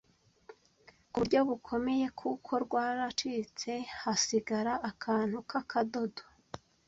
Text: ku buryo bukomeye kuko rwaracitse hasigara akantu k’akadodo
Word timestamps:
ku 1.11 1.17
buryo 1.21 1.39
bukomeye 1.49 2.05
kuko 2.19 2.51
rwaracitse 2.63 3.71
hasigara 4.01 4.73
akantu 4.91 5.37
k’akadodo 5.49 6.23